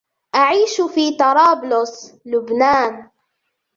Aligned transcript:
أعيش 0.35 0.81
في 0.81 1.17
طرابلس، 1.17 2.15
لبنان. 2.25 3.09